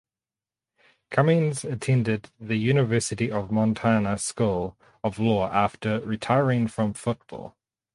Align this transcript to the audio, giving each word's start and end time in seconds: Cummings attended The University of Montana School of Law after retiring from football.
Cummings 1.11 1.63
attended 1.63 2.31
The 2.39 2.55
University 2.55 3.31
of 3.31 3.51
Montana 3.51 4.17
School 4.17 4.75
of 5.03 5.19
Law 5.19 5.47
after 5.53 5.99
retiring 5.99 6.67
from 6.69 6.95
football. 6.95 7.55